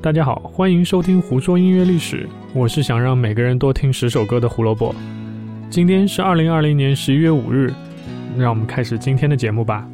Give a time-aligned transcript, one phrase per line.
[0.00, 2.24] 大家好，欢迎收听《胡说音乐历史》，
[2.54, 4.94] 我是想让每个人多听十首歌的胡萝卜。
[5.68, 7.74] 今天是二零二零年十一月五日，
[8.36, 9.88] 让我们开始今天的节目吧。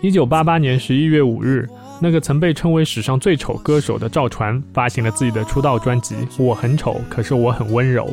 [0.00, 1.68] 一九八八年十一月五日，
[2.00, 8.06] 那个曾被称为史上最丑歌手的赵传发行了自己的出道专辑《我很丑，可是我很温柔》。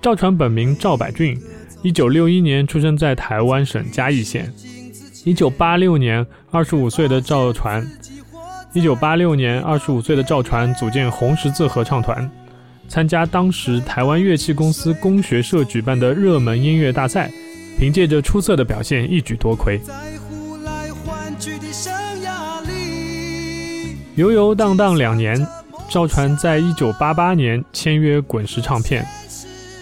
[0.00, 1.38] 赵传本名赵百俊。
[1.82, 4.52] 一九六一年出生在台湾省嘉义县。
[5.24, 7.86] 一九八六年，二十五岁的赵传，
[8.72, 12.30] 一九八六年，二十五岁的赵传组建红十字合唱团，
[12.88, 17.30] 参加当时台湾乐器公司工学社举办的热门音乐大赛，
[17.78, 19.78] 凭借着出色的表现一举夺魁。
[24.14, 25.46] 游游荡荡两年，
[25.90, 29.06] 赵传在一九八八年签约滚石唱片。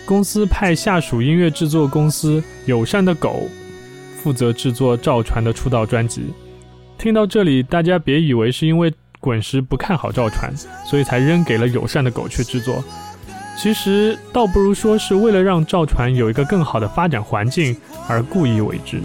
[0.06, 3.48] 公司派下属音乐制作公司友善的狗
[4.22, 6.32] 负责制作赵传的出道专辑。
[6.96, 10.56] 听到这里，大家别以为是因为滚石不看好赵传，
[10.88, 12.82] 所以才扔给了友善的狗去制作。
[13.58, 17.76] 其实倒不如说是为了让赵传有一个更好的发展环境
[18.06, 19.00] 而故意为之。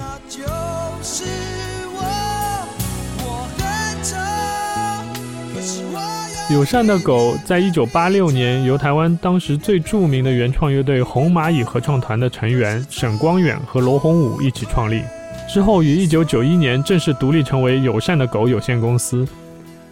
[6.52, 15.02] 友善的狗在一九八六年由台湾当时最著名的原创乐队红蚂蚁合唱团的成员沈光远和罗洪武一起创立，
[15.48, 19.26] 之后于一九九一年正式独立成为友善的狗有限公司。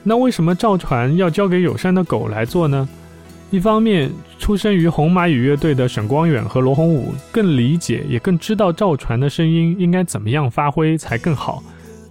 [0.03, 2.88] 那为什么赵传要交给友善的狗来做呢？
[3.51, 11.63] 一方面，出身于红蚂蚁乐队的沈光远和罗洪武更理解也更知道赵传的声音应该怎么样发挥才更好；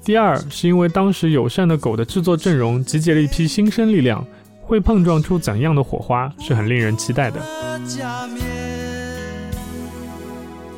[0.03, 4.25] 第二，是因为当时友善的狗的制作阵容集结了一批新生力量。
[4.69, 7.41] 会碰撞出怎样的火花，是很令人期待的。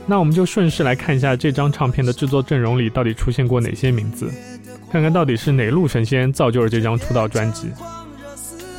[0.06, 4.30] 那我们就顺势来看一下这张唱片的制作阵容里到底出现过哪些名字，
[4.92, 7.68] 看看到底是哪路神仙造就了这张出道专辑。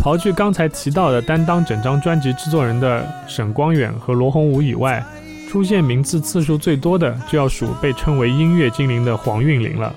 [0.01, 5.03] 刨去刚才提到的担当整张专辑制作人的沈光远和罗洪武以外，
[5.49, 9.93] 出现名字次数最多的就要数被称为音乐精灵的黄韵玲了。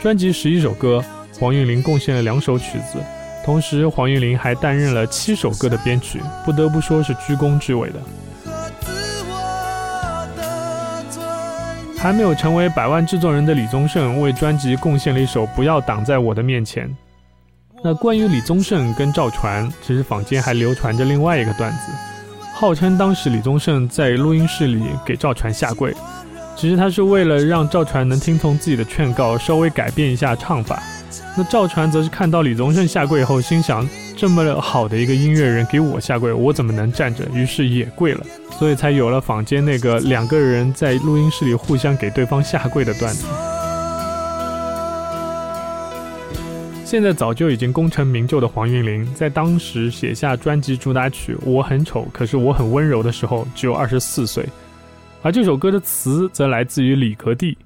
[0.00, 1.04] 专辑十一首歌，
[1.38, 2.98] 黄韵玲贡献了两首曲子。
[3.46, 8.00] 同时，黄韵玲还担任了七首歌的编曲，不得不说是居功至伟的。
[11.96, 16.88] 还没有成为百万制作人的李宗盛为专辑贡献了一首《不要挡在我的面前》。
[17.84, 21.92] 那关于李宗盛跟赵传，其实坊间还流传着另外一个段子，
[22.52, 25.94] 号称当时李宗盛在录音室里给赵传下跪，
[26.56, 30.82] 其实他是为了让赵传能听从自己的劝告，稍微改变一下唱法。
[31.36, 33.86] 那赵传则是看到李宗盛下跪后，心想：
[34.16, 37.24] 这么好的一个音乐人给我下跪，我怎么能站着？
[37.34, 38.24] 于是也跪了，
[38.58, 43.26] 所以才有了坊间那个两个人在录音室里互相给对方下跪的段子。
[46.86, 54.46] 现在早就已经功成名就的黄韵玲，在当时写下专辑主打曲《我很丑，可是我很温柔》的时候，只有二十四岁，
[55.22, 57.58] 而这首歌的词则来自于李格弟，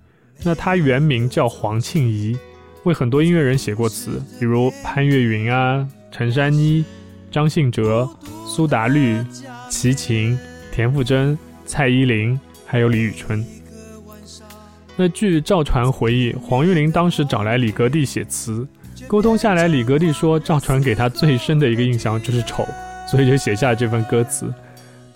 [0.43, 2.38] 那他原名叫黄庆怡。
[2.84, 6.83] 为很多音乐人写过词，比如潘越云啊、陈珊妮、
[7.31, 8.09] 张信哲、
[8.47, 9.22] 苏打绿、
[9.69, 10.39] 齐秦、
[10.72, 13.44] 田馥甄、蔡依林，还有李宇春。
[14.97, 18.66] 那据赵传回忆，黄韵玲当时找来李格弟写词，
[19.06, 22.66] 沟通下来，李格弟说赵传给他最深的一个印象就是丑，
[23.06, 24.50] 所以就写下了这份歌词。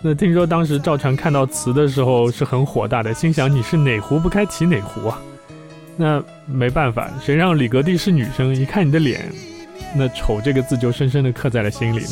[0.06, 5.19] 那听说当时赵传看到词的时候是很火大的，心想你是哪壶不开提哪壶啊？
[5.97, 8.54] 那没办法，谁让李格弟是女生？
[8.54, 9.32] 一看你的脸，
[9.97, 12.10] 那“丑”这个字就深深的刻在了心里了。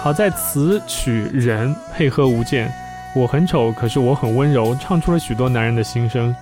[0.00, 2.72] 好在词曲人配合无间，
[3.14, 6.34] 我很丑，可是我很温柔，唱出了许多男人的心声。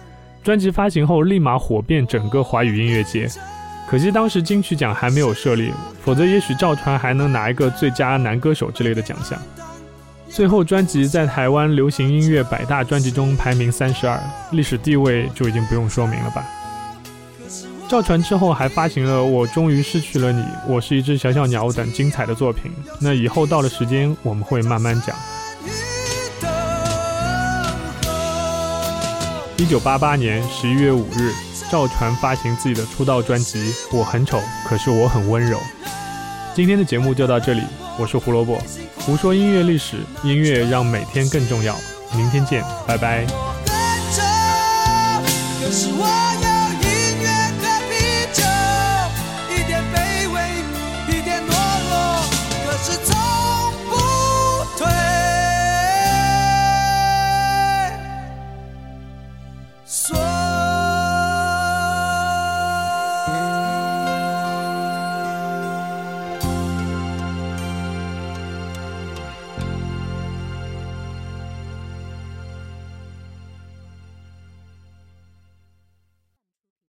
[0.44, 3.28] 专辑发行后立马火遍整个华语音乐界，
[3.90, 5.72] 可惜当时金曲奖还没有设立，
[6.04, 9.36] 否则也许赵传还能拿一个最佳男歌手之类的奖项。
[10.28, 14.16] 最后，专辑在台湾流行音乐百大专辑中排名三十二，
[14.52, 16.46] 历史地位就已经不用说明了吧。
[17.88, 22.70] 赵传之后还发行了《我终于失去了你》《我是一只小小鸟》等精彩的作品，
[23.00, 25.16] 那以后到了时间我们会慢慢讲。
[29.60, 31.34] 一九八八年十一月五日，
[31.70, 33.58] 赵传发行自己的出道专辑
[33.92, 35.58] 《我很丑，可是我很温柔》。
[36.54, 37.62] 今天的节目就到这里，
[37.98, 38.58] 我是胡萝卜。
[39.00, 41.76] 胡说音乐历史，音乐让每天更重要。
[42.16, 43.26] 明天见，拜拜。